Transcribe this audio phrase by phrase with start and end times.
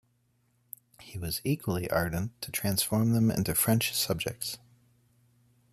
[0.99, 4.57] He was equally ardent to transform them into French subjects.